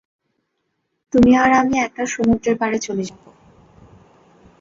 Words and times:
তুমি 1.13 1.31
আর 1.35 1.51
আমি 1.53 1.75
একটা 1.79 2.03
সমুদ্রের 2.05 2.55
পাড়ে 2.57 2.77
চলে 2.79 3.03
যাব। 3.03 3.23